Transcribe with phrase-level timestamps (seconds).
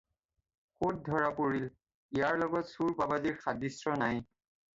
[0.83, 1.67] ক'ত ধৰা পৰিল!
[1.67, 4.25] ইয়াৰ লগত চোৰ বাবজীৰ সাদৃশ্য নাই।